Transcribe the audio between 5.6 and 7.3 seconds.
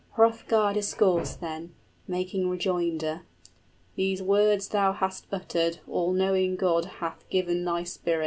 25 All knowing God hath